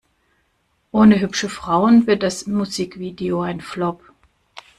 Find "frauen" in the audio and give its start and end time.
1.47-2.07